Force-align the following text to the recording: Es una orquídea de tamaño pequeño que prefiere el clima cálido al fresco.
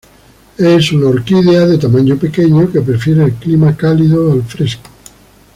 Es 0.57 0.91
una 0.93 1.09
orquídea 1.09 1.67
de 1.67 1.77
tamaño 1.77 2.17
pequeño 2.17 2.71
que 2.71 2.81
prefiere 2.81 3.23
el 3.23 3.33
clima 3.33 3.77
cálido 3.77 4.31
al 4.31 4.41
fresco. 4.41 4.89